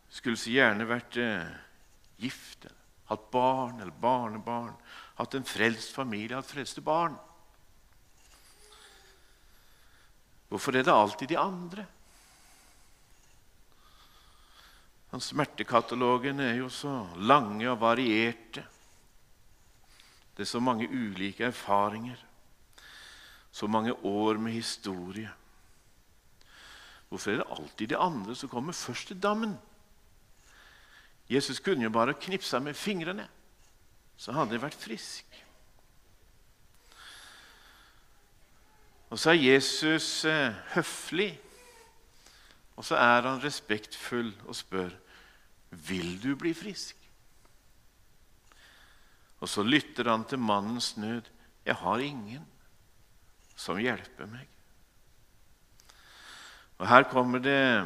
Skulle 0.09 0.39
så 0.39 0.53
gjerne 0.53 0.87
vært 0.89 1.17
eh, 1.21 1.49
gift, 2.23 2.69
hatt 3.11 3.25
barn 3.33 3.81
eller 3.81 3.93
barnebarn, 4.01 4.73
hatt 5.19 5.35
en 5.37 5.45
frelst 5.45 5.91
familie, 5.93 6.37
hatt 6.39 6.49
frelste 6.49 6.81
barn. 6.81 7.17
Hvorfor 10.49 10.77
er 10.77 10.87
det 10.87 10.93
alltid 10.93 11.33
de 11.33 11.37
andre? 11.41 11.85
Smertekatalogene 15.15 16.49
er 16.51 16.57
jo 16.59 16.69
så 16.73 16.91
lange 17.23 17.69
og 17.71 17.79
varierte. 17.79 18.65
Det 20.35 20.43
er 20.43 20.51
så 20.51 20.59
mange 20.59 20.89
ulike 20.89 21.43
erfaringer, 21.43 22.17
så 23.51 23.67
mange 23.67 23.93
år 23.93 24.37
med 24.37 24.51
historie. 24.51 25.31
Hvorfor 27.09 27.31
er 27.31 27.35
det 27.35 27.51
alltid 27.51 27.87
de 27.87 27.97
andre 27.97 28.35
som 28.35 28.49
kommer 28.49 28.73
først 28.73 29.07
til 29.07 29.21
dammen? 29.23 29.55
Jesus 31.29 31.59
kunne 31.59 31.83
jo 31.83 31.89
bare 31.89 32.13
knipsa 32.13 32.59
med 32.59 32.73
fingrene, 32.73 33.27
så 34.17 34.31
hadde 34.31 34.51
de 34.51 34.61
vært 34.61 34.75
frisk. 34.75 35.25
Og 39.09 39.19
så 39.19 39.29
er 39.29 39.33
Jesus 39.33 40.25
eh, 40.25 40.53
høflig, 40.75 41.39
og 42.75 42.85
så 42.85 42.95
er 42.95 43.21
han 43.21 43.43
respektfull 43.43 44.33
og 44.45 44.55
spør 44.55 44.91
vil 45.69 46.23
du 46.23 46.35
bli 46.35 46.53
frisk. 46.53 47.04
Og 49.45 49.49
så 49.49 49.61
lytter 49.61 50.09
han 50.09 50.23
til 50.25 50.41
mannens 50.41 50.95
nød. 50.97 51.29
'Jeg 51.65 51.75
har 51.75 51.99
ingen 52.01 52.45
som 53.55 53.77
hjelper 53.77 54.25
meg.' 54.25 54.49
Og 56.77 56.87
her 56.87 57.03
kommer 57.03 57.39
det 57.39 57.85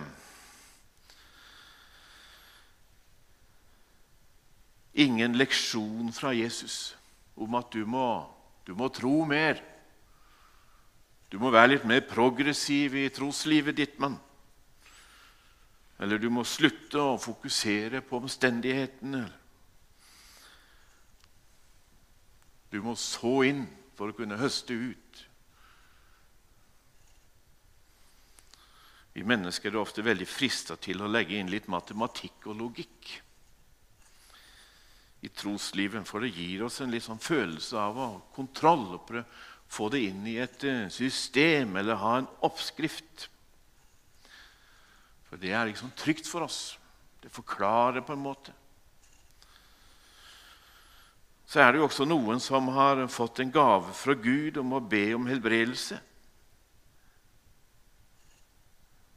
ingen 4.93 5.35
leksjon 5.35 6.13
fra 6.15 6.31
Jesus 6.31 6.95
om 7.35 7.55
at 7.55 7.71
du 7.73 7.85
må, 7.85 8.25
du 8.67 8.73
må 8.75 8.87
tro 8.87 9.25
mer. 9.25 9.59
Du 11.31 11.39
må 11.39 11.51
være 11.51 11.75
litt 11.75 11.85
mer 11.85 12.01
progressiv 12.07 12.95
i 12.95 13.09
troslivet 13.09 13.77
ditt, 13.77 13.99
mann. 13.99 14.17
Eller 15.99 16.17
du 16.17 16.29
må 16.29 16.43
slutte 16.43 16.99
å 16.99 17.19
fokusere 17.19 18.01
på 18.01 18.17
omstendighetene. 18.17 19.38
Du 22.69 22.81
må 22.85 22.93
så 22.99 23.41
inn 23.49 23.65
for 23.97 24.11
å 24.11 24.15
kunne 24.17 24.37
høste 24.39 24.73
ut. 24.73 25.23
Vi 29.15 29.25
mennesker 29.27 29.73
er 29.73 29.81
ofte 29.81 30.05
veldig 30.05 30.27
frista 30.29 30.77
til 30.79 31.01
å 31.01 31.09
legge 31.09 31.39
inn 31.39 31.49
litt 31.51 31.67
matematikk 31.71 32.45
og 32.51 32.59
logikk 32.61 33.09
i 35.25 35.31
troslivet, 35.35 36.07
for 36.07 36.23
det 36.23 36.31
gir 36.31 36.63
oss 36.63 36.79
en 36.79 36.93
litt 36.93 37.03
sånn 37.03 37.19
følelse 37.19 37.75
av 37.75 37.97
å 37.99 38.09
kontroll 38.35 38.85
og 38.95 39.03
prøve 39.09 39.25
å 39.25 39.73
få 39.73 39.89
det 39.91 40.05
inn 40.07 40.23
i 40.29 40.37
et 40.41 40.63
eh, 40.65 40.87
system 40.93 41.75
eller 41.77 41.99
ha 41.99 42.13
en 42.21 42.29
oppskrift. 42.47 43.27
For 45.27 45.41
det 45.41 45.51
er 45.53 45.67
liksom 45.69 45.91
trygt 45.99 46.29
for 46.29 46.47
oss. 46.47 46.79
Det 47.21 47.29
forklarer 47.33 48.05
på 48.05 48.15
en 48.15 48.23
måte 48.23 48.55
så 51.49 51.63
er 51.63 51.71
det 51.71 51.79
jo 51.79 51.87
også 51.87 52.05
noen 52.05 52.37
som 52.37 52.67
har 52.75 52.99
fått 53.09 53.39
en 53.41 53.49
gave 53.49 53.89
fra 53.97 54.13
Gud 54.13 54.59
om 54.61 54.75
å 54.77 54.83
be 54.85 55.07
om 55.17 55.25
helbredelse. 55.25 55.97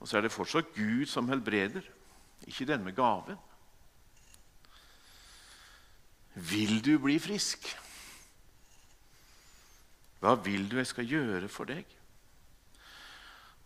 Og 0.01 0.09
så 0.09 0.17
er 0.17 0.25
det 0.25 0.33
fortsatt 0.33 0.73
Gud 0.73 1.05
som 1.13 1.29
helbreder, 1.29 1.85
ikke 2.49 2.67
den 2.73 2.87
med 2.87 2.97
gaven. 2.97 3.37
Vil 6.33 6.81
du 6.81 6.97
bli 7.05 7.19
frisk? 7.21 7.69
Hva 10.25 10.33
vil 10.41 10.65
du 10.73 10.79
jeg 10.81 10.89
skal 10.89 11.13
gjøre 11.13 11.53
for 11.53 11.69
deg? 11.69 11.85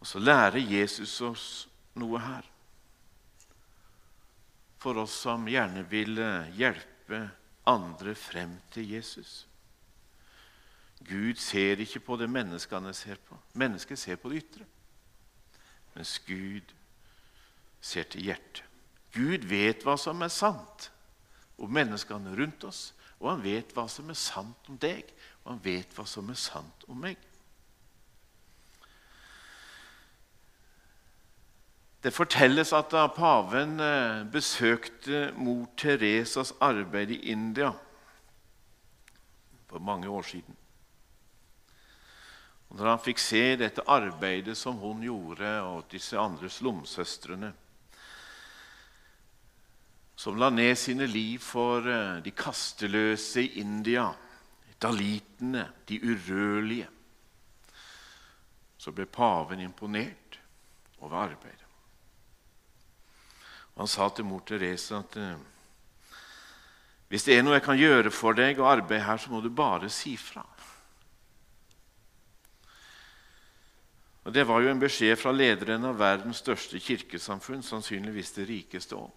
Og 0.02 0.11
så 0.11 0.18
lærer 0.18 0.59
Jesus 0.59 1.14
oss 1.22 1.48
noe 1.94 2.18
her. 2.18 2.52
For 4.83 4.98
oss 5.07 5.22
som 5.22 5.46
gjerne 5.46 5.87
vil 5.87 6.18
hjelpe 6.59 7.29
andre 7.66 8.14
frem 8.14 8.57
til 8.72 8.90
Jesus. 8.94 9.46
Gud 11.09 11.35
ser 11.40 11.83
ikke 11.83 12.00
på 12.00 12.16
det 12.16 12.29
menneskene 12.31 12.94
ser 12.94 13.20
på. 13.29 13.37
Mennesket 13.55 13.98
ser 13.98 14.16
på 14.16 14.31
det 14.33 14.44
ytre. 14.44 14.66
Mens 15.94 16.18
Gud 16.26 16.74
ser 17.81 18.09
til 18.11 18.29
hjertet. 18.31 18.64
Gud 19.14 19.46
vet 19.48 19.85
hva 19.85 19.96
som 20.00 20.20
er 20.22 20.33
sant 20.33 20.90
om 21.57 21.72
menneskene 21.72 22.35
rundt 22.37 22.66
oss, 22.68 22.90
og 23.16 23.31
han 23.31 23.44
vet 23.44 23.70
hva 23.72 23.87
som 23.88 24.11
er 24.12 24.18
sant 24.20 24.68
om 24.68 24.76
deg, 24.81 25.09
og 25.44 25.55
han 25.55 25.62
vet 25.64 25.94
hva 25.96 26.05
som 26.09 26.29
er 26.29 26.37
sant 26.37 26.85
om 26.90 26.98
meg. 27.00 27.16
Det 32.02 32.12
fortelles 32.14 32.72
at 32.76 32.92
da 32.92 33.06
paven 33.09 33.80
eh, 33.80 34.22
besøkte 34.30 35.30
mor 35.37 35.66
Teresas 35.76 36.52
arbeid 36.61 37.11
i 37.11 37.22
India 37.32 37.72
for 39.66 39.82
mange 39.82 40.09
år 40.09 40.22
siden 40.22 40.56
og 42.68 42.76
Når 42.76 42.88
han 42.90 43.02
fikk 43.02 43.20
se 43.22 43.42
dette 43.56 43.85
arbeidet 43.87 44.56
som 44.59 44.78
hun 44.80 45.04
gjorde, 45.04 45.50
og 45.62 45.87
disse 45.90 46.18
andre 46.18 46.50
slumsøstrene 46.50 47.52
som 50.16 50.38
la 50.40 50.48
ned 50.50 50.72
sine 50.80 51.06
liv 51.06 51.38
for 51.44 51.85
eh, 51.92 52.22
de 52.24 52.32
kasteløse 52.32 53.42
i 53.42 53.61
India, 53.61 54.06
dalitene, 54.80 55.66
de 55.88 55.98
urørlige, 56.00 56.88
så 58.80 58.92
ble 58.96 59.04
paven 59.06 59.61
imponert 59.61 60.38
over 61.04 61.18
arbeidet. 61.26 61.65
Han 63.77 63.89
sa 63.91 64.09
til 64.09 64.25
mor 64.25 64.41
Therese 64.49 64.97
at 64.97 65.17
eh, 65.21 65.37
hvis 67.12 67.27
det 67.27 67.37
er 67.37 67.45
noe 67.45 67.59
jeg 67.59 67.67
kan 67.67 67.79
gjøre 67.79 68.11
for 68.11 68.35
deg 68.35 68.59
og 68.59 68.71
arbeide 68.73 69.05
her, 69.07 69.21
så 69.21 69.31
må 69.31 69.41
du 69.45 69.51
bare 69.53 69.91
si 69.93 70.17
fra. 70.19 70.43
Og 74.27 74.33
Det 74.35 74.43
var 74.49 74.61
jo 74.61 74.73
en 74.73 74.83
beskjed 74.83 75.15
fra 75.21 75.31
lederen 75.31 75.87
av 75.87 76.01
verdens 76.01 76.41
største 76.43 76.81
kirkesamfunn, 76.83 77.62
sannsynligvis 77.62 78.33
det 78.35 78.49
rikeste 78.49 78.99
òg. 78.99 79.12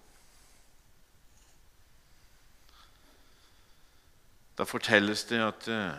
Da 4.60 4.68
fortelles 4.70 5.24
det 5.32 5.40
at 5.42 5.70
eh, 5.72 5.98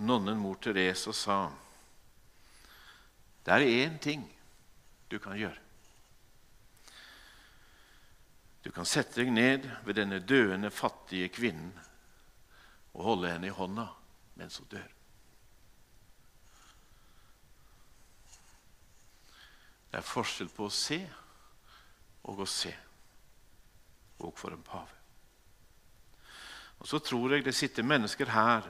nonnen 0.00 0.38
mor 0.40 0.56
Therese 0.62 1.12
sa 1.12 1.42
det 3.44 3.56
er 3.56 3.66
én 3.66 3.98
ting 3.98 4.22
du 5.10 5.18
kan 5.18 5.36
gjøre. 5.36 5.69
Du 8.62 8.70
kan 8.70 8.84
sette 8.84 9.22
deg 9.22 9.32
ned 9.32 9.68
ved 9.86 9.96
denne 9.96 10.20
døende, 10.20 10.70
fattige 10.70 11.30
kvinnen 11.32 11.72
og 12.92 13.04
holde 13.06 13.30
henne 13.32 13.48
i 13.48 13.54
hånda 13.54 13.86
mens 14.40 14.58
hun 14.60 14.68
dør. 14.72 14.90
Det 19.90 19.98
er 19.98 20.06
forskjell 20.06 20.50
på 20.54 20.68
å 20.68 20.74
se 20.74 21.00
og 22.30 22.44
å 22.44 22.46
se, 22.46 22.70
og 24.20 24.36
for 24.38 24.54
en 24.54 24.62
pave. 24.62 24.98
Og 26.80 26.88
så 26.88 27.00
tror 27.02 27.34
jeg 27.34 27.44
det 27.44 27.56
sitter 27.56 27.84
mennesker 27.84 28.30
her 28.32 28.68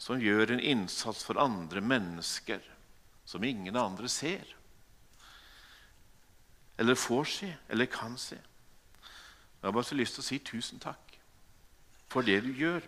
som 0.00 0.20
gjør 0.20 0.54
en 0.54 0.62
innsats 0.62 1.24
for 1.26 1.40
andre 1.40 1.82
mennesker 1.84 2.62
som 3.24 3.44
ingen 3.44 3.76
andre 3.76 4.08
ser, 4.10 4.46
eller 6.80 6.98
får 6.98 7.28
se, 7.28 7.50
eller 7.68 7.90
kan 7.90 8.16
se. 8.18 8.38
Jeg 9.62 9.68
har 9.68 9.74
bare 9.76 9.86
så 9.86 9.94
lyst 9.94 10.16
til 10.18 10.24
å 10.24 10.26
si 10.26 10.38
tusen 10.42 10.80
takk 10.82 11.12
for 12.10 12.26
det 12.26 12.40
du 12.42 12.50
gjør. 12.50 12.82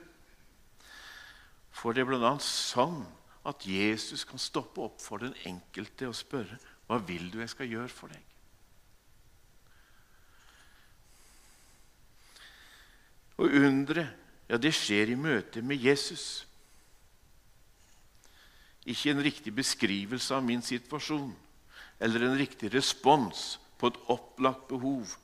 For 1.70 1.94
det 1.94 2.02
er 2.02 2.08
bl.a. 2.10 2.32
sånn 2.42 3.04
at 3.46 3.62
Jesus 3.68 4.24
kan 4.26 4.42
stoppe 4.42 4.82
opp 4.82 4.98
for 4.98 5.22
den 5.22 5.36
enkelte 5.46 6.10
og 6.10 6.18
spørre 6.18 6.58
hva 6.88 6.98
vil 7.06 7.30
du 7.30 7.38
jeg 7.38 7.52
skal 7.52 7.70
gjøre 7.70 7.94
for 7.94 8.10
deg. 8.10 8.30
Og 13.38 13.54
undre, 13.62 14.08
ja, 14.50 14.58
det 14.58 14.74
skjer 14.74 15.14
i 15.14 15.18
møte 15.18 15.62
med 15.62 15.78
Jesus. 15.78 16.44
Ikke 18.84 19.14
en 19.14 19.22
riktig 19.24 19.54
beskrivelse 19.54 20.34
av 20.34 20.42
min 20.44 20.62
situasjon 20.62 21.30
eller 22.02 22.26
en 22.26 22.38
riktig 22.38 22.74
respons 22.74 23.54
på 23.78 23.90
et 23.90 24.00
opplagt 24.12 24.66
behov 24.74 25.14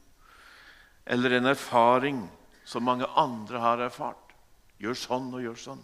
eller 1.06 1.36
en 1.36 1.50
erfaring 1.50 2.22
som 2.64 2.84
mange 2.86 3.06
andre 3.18 3.58
har 3.58 3.82
erfart. 3.86 4.34
Gjør 4.80 4.96
sånn 4.96 5.32
og 5.34 5.42
gjør 5.44 5.58
sånn. 5.58 5.82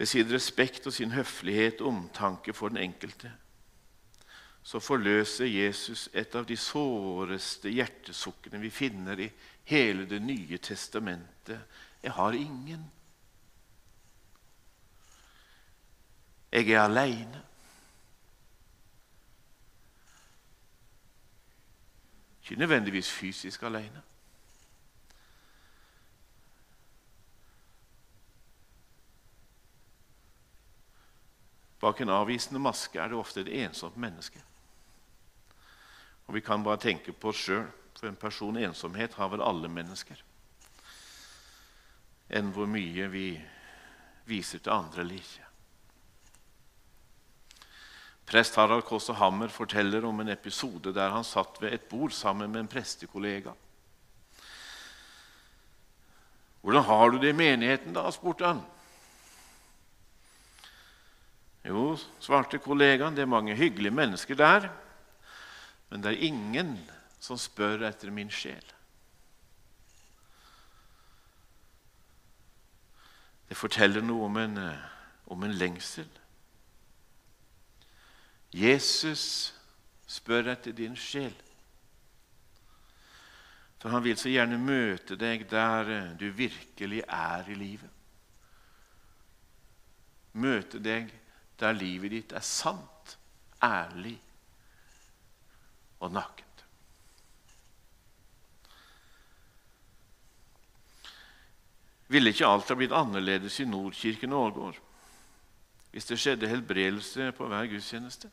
Ved 0.00 0.08
sin 0.08 0.30
respekt 0.32 0.86
og 0.88 0.96
sin 0.96 1.12
høflighet 1.12 1.82
og 1.84 1.92
omtanke 1.92 2.54
for 2.56 2.72
den 2.72 2.82
enkelte 2.86 3.32
så 4.62 4.80
forløser 4.80 5.48
Jesus 5.48 6.08
et 6.12 6.34
av 6.36 6.44
de 6.46 6.56
såreste 6.56 7.70
hjertesukkene 7.72 8.60
vi 8.60 8.70
finner 8.70 9.20
i 9.20 9.30
hele 9.70 10.04
Det 10.04 10.20
nye 10.20 10.58
testamentet. 10.58 11.60
Jeg 12.02 12.12
har 12.12 12.32
ingen. 12.32 12.82
Jeg 16.52 16.70
er 16.70 16.80
aleine. 16.82 17.42
Ikke 22.50 22.60
nødvendigvis 22.60 23.10
fysisk 23.10 23.62
alene. 23.62 24.02
Bak 31.80 32.00
en 32.00 32.08
avvisende 32.08 32.60
maske 32.60 32.98
er 32.98 33.08
det 33.08 33.16
ofte 33.16 33.40
et 33.40 33.52
ensomt 33.64 33.96
menneske. 33.96 34.42
Og 36.26 36.34
Vi 36.34 36.40
kan 36.40 36.64
bare 36.64 36.76
tenke 36.76 37.12
på 37.12 37.28
oss 37.28 37.44
sjøl, 37.46 37.68
for 37.94 38.08
en 38.08 38.16
person 38.16 38.56
ensomhet 38.56 39.14
har 39.14 39.28
vel 39.28 39.46
alle 39.46 39.68
mennesker. 39.68 40.18
Enn 42.30 42.50
hvor 42.50 42.66
mye 42.66 43.06
vi 43.10 43.28
viser 44.26 44.58
til 44.58 44.72
andre 44.72 45.00
eller 45.00 45.22
ikke. 45.22 45.49
Prest 48.30 48.54
Harald 48.54 48.84
Kåse 48.86 49.12
Hammer 49.18 49.50
forteller 49.50 50.04
om 50.06 50.20
en 50.22 50.28
episode 50.30 50.92
der 50.94 51.10
han 51.10 51.26
satt 51.26 51.56
ved 51.58 51.72
et 51.74 51.88
bord 51.90 52.14
sammen 52.14 52.52
med 52.52 52.60
en 52.60 52.68
prestekollega. 52.70 53.50
'Hvordan 56.60 56.82
har 56.82 57.08
du 57.10 57.18
det 57.18 57.28
i 57.28 57.32
menigheten?' 57.32 57.94
da, 57.94 58.10
spurte 58.10 58.46
han. 58.46 58.60
Jo, 61.64 61.96
svarte 62.20 62.58
kollegaen, 62.58 63.16
det 63.16 63.22
er 63.22 63.26
mange 63.26 63.56
hyggelige 63.56 63.90
mennesker 63.90 64.34
der, 64.34 64.68
men 65.90 66.02
det 66.02 66.12
er 66.12 66.26
ingen 66.26 66.78
som 67.20 67.38
spør 67.38 67.88
etter 67.88 68.10
min 68.10 68.30
sjel. 68.30 68.64
Det 73.48 73.56
forteller 73.56 74.00
noe 74.00 74.24
om 74.24 74.36
en, 74.36 74.58
eh, 74.58 74.88
om 75.26 75.42
en 75.42 75.52
lengsel. 75.52 76.19
Jesus 78.50 79.54
spør 80.10 80.50
etter 80.50 80.74
din 80.74 80.96
sjel. 80.98 81.34
For 83.80 83.88
han 83.94 84.04
vil 84.04 84.18
så 84.20 84.28
gjerne 84.28 84.58
møte 84.60 85.16
deg 85.16 85.46
der 85.50 86.12
du 86.20 86.26
virkelig 86.36 87.04
er 87.06 87.48
i 87.48 87.56
livet. 87.56 87.90
Møte 90.32 90.78
deg 90.82 91.08
der 91.60 91.76
livet 91.76 92.12
ditt 92.12 92.34
er 92.36 92.44
sant, 92.44 93.16
ærlig 93.62 94.18
og 96.00 96.12
nakent. 96.12 96.46
Ville 102.10 102.32
ikke 102.34 102.48
alt 102.48 102.68
ha 102.68 102.74
blitt 102.74 102.94
annerledes 102.96 103.60
i 103.62 103.68
Nordkirken 103.70 104.32
og 104.34 104.48
Ålgård 104.50 104.86
hvis 105.90 106.06
det 106.06 106.20
skjedde 106.22 106.46
helbredelse 106.46 107.32
på 107.34 107.46
hver 107.50 107.66
gudstjeneste? 107.66 108.28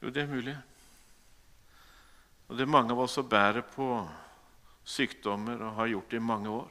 Jo, 0.00 0.10
det 0.10 0.22
er 0.22 0.30
mulig. 0.30 0.56
Og 2.48 2.56
Det 2.56 2.64
er 2.64 2.70
mange 2.70 2.94
av 2.94 3.00
oss 3.04 3.18
som 3.18 3.28
bærer 3.28 3.64
på 3.66 3.86
sykdommer 4.88 5.60
og 5.60 5.74
har 5.82 5.90
gjort 5.92 6.10
det 6.10 6.16
i 6.16 6.24
mange 6.24 6.48
år. 6.48 6.70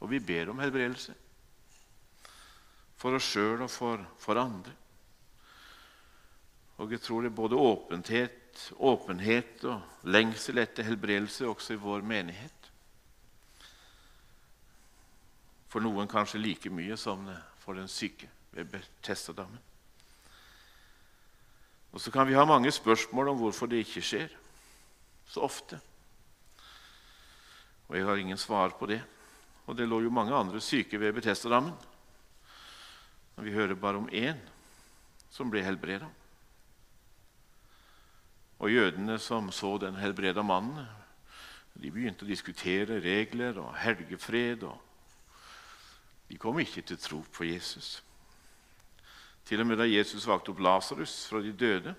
Og 0.00 0.10
vi 0.10 0.20
ber 0.20 0.50
om 0.50 0.62
helbredelse. 0.62 1.14
For 2.96 3.18
oss 3.18 3.28
sjøl 3.34 3.64
og 3.64 3.70
for, 3.70 4.04
for, 4.18 4.38
andre. 4.38 4.72
Og 6.78 6.92
jeg 6.92 7.02
tror 7.02 7.22
det 7.22 7.32
er 7.32 7.36
både 7.36 7.58
åpenhet, 7.58 8.70
åpenhet 8.78 9.64
og 9.68 10.06
lengsel 10.08 10.62
etter 10.62 10.86
helbredelse 10.86 11.48
også 11.48 11.74
i 11.74 11.82
vår 11.82 12.06
menighet. 12.06 12.70
For 15.68 15.82
noen 15.82 16.08
kanskje 16.08 16.40
like 16.40 16.70
mye 16.70 16.96
som 17.00 17.26
for 17.62 17.76
den 17.78 17.88
syke 17.88 18.30
ved 18.52 18.70
Betestadammen. 18.72 19.71
Og 21.92 22.00
så 22.00 22.10
kan 22.10 22.26
vi 22.28 22.36
ha 22.36 22.44
mange 22.48 22.72
spørsmål 22.72 23.28
om 23.28 23.40
hvorfor 23.42 23.68
det 23.68 23.82
ikke 23.84 24.04
skjer 24.04 24.32
så 25.28 25.44
ofte. 25.44 25.78
Og 27.88 27.96
jeg 27.96 28.06
har 28.08 28.16
ingen 28.16 28.40
svar 28.40 28.72
på 28.78 28.88
det. 28.88 29.02
Og 29.66 29.76
det 29.76 29.88
lå 29.88 30.00
jo 30.02 30.10
mange 30.10 30.34
andre 30.34 30.60
syke 30.60 31.00
ved 31.00 31.12
Betestadammen. 31.12 31.74
Men 33.36 33.44
vi 33.44 33.52
hører 33.52 33.74
bare 33.74 34.00
om 34.00 34.08
én 34.08 34.40
som 35.30 35.50
ble 35.50 35.62
helbreda. 35.64 36.08
Og 38.62 38.70
jødene 38.70 39.18
som 39.18 39.50
så 39.52 39.76
den 39.78 39.96
helbreda 39.98 40.42
mannen, 40.42 40.86
de 41.74 41.90
begynte 41.90 42.24
å 42.24 42.28
diskutere 42.28 43.00
regler 43.02 43.58
og 43.58 43.74
helgefred. 43.80 44.62
og 44.62 44.78
De 46.28 46.38
kom 46.38 46.60
ikke 46.60 46.84
til 46.86 47.00
tro 47.00 47.22
på 47.32 47.48
Jesus. 47.48 48.02
Til 49.48 49.60
og 49.62 49.68
med 49.68 49.80
da 49.80 49.88
Jesus 49.88 50.26
valgte 50.28 50.52
opp 50.52 50.62
Lasarus 50.62 51.24
fra 51.28 51.42
de 51.42 51.52
døde, 51.52 51.94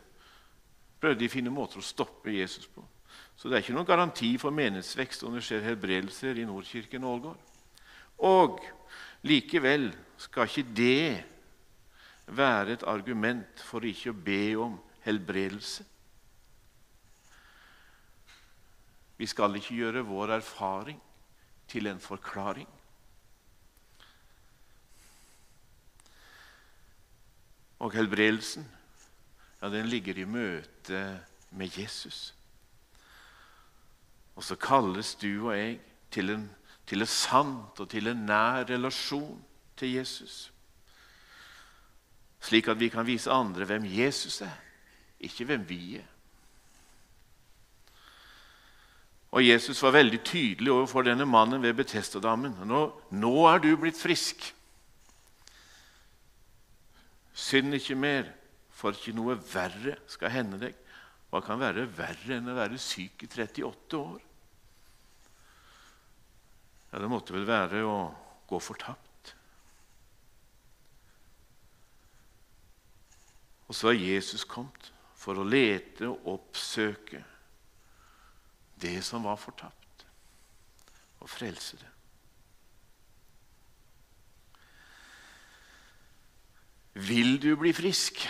prøvde 1.02 1.20
de 1.20 1.28
å 1.28 1.34
finne 1.34 1.54
måter 1.54 1.82
å 1.82 1.86
stoppe 1.86 2.32
Jesus 2.32 2.70
på. 2.72 2.84
Så 3.36 3.50
det 3.50 3.58
er 3.58 3.66
ikke 3.66 3.76
noen 3.76 3.90
garanti 3.90 4.30
for 4.42 4.56
menighetsvekst 4.56 5.26
om 5.28 5.36
det 5.36 5.44
skjer 5.46 5.66
helbredelser 5.66 6.40
i 6.40 6.48
Nordkirken 6.48 7.04
og 7.04 7.18
Ålgård. 7.18 7.50
Og 8.24 8.62
likevel 9.28 9.90
skal 10.22 10.48
ikke 10.48 10.76
det 10.78 11.24
være 12.32 12.78
et 12.78 12.86
argument 12.88 13.64
for 13.68 13.84
ikke 13.84 14.14
å 14.14 14.22
be 14.26 14.44
om 14.64 14.78
helbredelse. 15.04 15.84
Vi 19.20 19.28
skal 19.30 19.60
ikke 19.60 19.76
gjøre 19.76 20.06
vår 20.08 20.38
erfaring 20.40 21.02
til 21.70 21.88
en 21.88 22.00
forklaring. 22.02 22.68
Og 27.84 27.92
helbredelsen 27.92 28.64
ja, 29.62 29.70
den 29.72 29.90
ligger 29.92 30.18
i 30.20 30.28
møte 30.28 31.02
med 31.52 31.76
Jesus. 31.80 32.34
Og 34.36 34.44
så 34.44 34.56
kalles 34.56 35.14
du 35.20 35.50
og 35.50 35.58
jeg 35.58 35.78
til 36.12 36.32
en, 36.34 36.48
til 36.88 37.04
en 37.04 37.10
sant 37.10 37.80
og 37.80 37.90
til 37.92 38.08
en 38.12 38.26
nær 38.28 38.64
relasjon 38.70 39.38
til 39.78 39.98
Jesus. 39.98 40.48
Slik 42.44 42.68
at 42.68 42.80
vi 42.80 42.90
kan 42.92 43.08
vise 43.08 43.32
andre 43.32 43.68
hvem 43.68 43.86
Jesus 43.88 44.42
er, 44.42 44.56
ikke 45.20 45.48
hvem 45.48 45.70
vi 45.70 45.84
er. 46.02 46.10
Og 49.34 49.48
Jesus 49.48 49.80
var 49.82 49.96
veldig 49.96 50.20
tydelig 50.24 50.72
overfor 50.72 51.02
denne 51.02 51.26
mannen 51.26 51.64
ved 51.64 51.74
Betestadammen. 51.74 52.54
Nå, 52.70 52.82
nå 53.10 53.38
er 53.50 53.64
du 53.64 53.72
blitt 53.82 53.98
frisk. 53.98 54.52
Synd 57.34 57.74
ikke 57.74 57.98
mer, 57.98 58.30
for 58.74 58.94
ikke 58.94 59.16
noe 59.18 59.36
verre 59.50 59.98
skal 60.10 60.34
hende 60.34 60.60
deg. 60.62 60.78
Hva 61.34 61.42
kan 61.42 61.62
være 61.62 61.88
verre 61.98 62.38
enn 62.38 62.52
å 62.52 62.58
være 62.58 62.78
syk 62.82 63.26
i 63.26 63.30
38 63.30 63.98
år? 63.98 64.22
Ja, 66.92 67.00
Det 67.02 67.10
måtte 67.10 67.34
vel 67.34 67.48
være 67.50 67.82
å 67.90 67.98
gå 68.50 68.60
fortapt. 68.62 69.34
Og 73.66 73.78
så 73.78 73.90
er 73.90 73.98
Jesus 73.98 74.44
kommet 74.46 74.92
for 75.18 75.40
å 75.40 75.48
lete 75.48 76.06
og 76.12 76.28
oppsøke 76.36 77.24
det 78.84 79.00
som 79.06 79.24
var 79.26 79.40
fortapt, 79.40 80.06
og 81.24 81.32
frelse 81.32 81.80
det. 81.80 81.93
Vil 87.08 87.42
du 87.42 87.56
bli 87.60 87.74
frisk? 87.76 88.22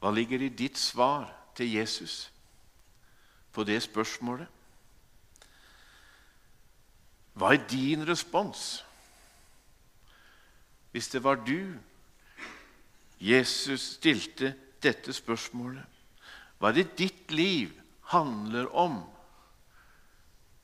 Hva 0.00 0.10
ligger 0.10 0.42
i 0.42 0.48
ditt 0.50 0.78
svar 0.78 1.28
til 1.54 1.72
Jesus 1.76 2.32
på 3.52 3.64
det 3.66 3.78
spørsmålet? 3.84 4.48
Hva 7.36 7.52
er 7.54 7.66
din 7.70 8.06
respons 8.08 8.82
hvis 10.96 11.10
det 11.12 11.20
var 11.20 11.42
du 11.44 11.76
Jesus 13.20 13.98
stilte 13.98 14.54
dette 14.82 15.12
spørsmålet? 15.12 15.84
Hva 16.56 16.70
er 16.70 16.78
det 16.80 16.96
ditt 16.98 17.32
liv 17.36 17.74
handler 18.14 18.70
om? 18.72 19.02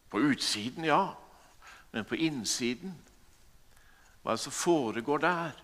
På 0.09 0.20
utsiden, 0.25 0.85
ja, 0.88 1.12
men 1.92 2.09
på 2.09 2.16
innsiden? 2.16 2.96
Hva 4.22 4.32
er 4.32 4.38
det 4.38 4.44
som 4.44 4.54
foregår 4.54 5.18
der? 5.18 5.62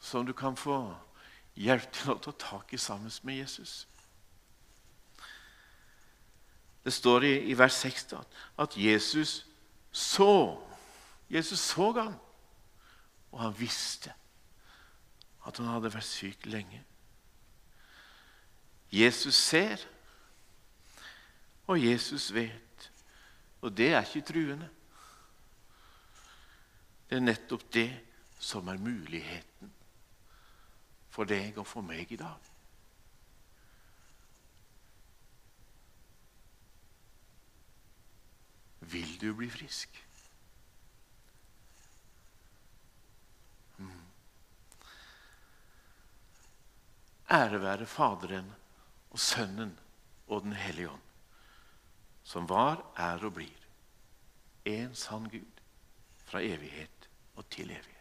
Som 0.00 0.26
du 0.26 0.32
kan 0.32 0.56
få 0.56 0.80
hjelp 1.58 1.92
til 1.92 2.14
å 2.14 2.20
ta 2.22 2.32
tak 2.32 2.72
i 2.72 2.80
sammen 2.80 3.12
med 3.22 3.42
Jesus. 3.42 3.86
Det 6.84 6.94
står 6.94 7.26
i, 7.28 7.34
i 7.52 7.56
vers 7.58 7.74
6 7.82 8.06
da, 8.14 8.22
at 8.56 8.76
Jesus 8.76 9.42
så. 9.92 10.56
Jesus 11.28 11.60
så 11.60 11.90
han, 11.92 12.14
og 13.32 13.42
han 13.42 13.58
visste 13.58 14.14
at 15.44 15.58
han 15.60 15.68
hadde 15.68 15.92
vært 15.92 16.08
syk 16.08 16.46
lenge. 16.48 16.80
Jesus 18.92 19.36
ser, 19.36 19.84
og 21.68 21.76
Jesus 21.82 22.30
vet. 22.32 22.67
Og 23.60 23.76
det 23.76 23.92
er 23.92 24.04
ikke 24.06 24.26
truende. 24.32 24.68
Det 27.08 27.16
er 27.16 27.24
nettopp 27.24 27.64
det 27.72 27.88
som 28.38 28.68
er 28.68 28.78
muligheten 28.78 29.72
for 31.10 31.26
deg 31.26 31.56
og 31.58 31.66
for 31.66 31.82
meg 31.82 32.12
i 32.12 32.20
dag. 32.20 32.48
Vil 38.92 39.16
du 39.20 39.32
bli 39.36 39.48
frisk? 39.50 39.98
Mm. 43.76 44.04
Ære 47.30 47.60
være 47.62 47.86
Faderen 47.86 48.48
og 49.10 49.18
Sønnen 49.20 49.74
og 50.28 50.42
Den 50.46 50.52
hellige 50.52 50.90
ånd, 50.90 51.07
som 52.28 52.48
var, 52.48 52.82
er 52.96 53.24
og 53.24 53.32
blir 53.38 53.68
en 54.68 54.94
sann 54.94 55.28
Gud 55.32 55.62
fra 56.28 56.42
evighet 56.44 57.08
og 57.36 57.46
til 57.48 57.70
evighet. 57.72 57.97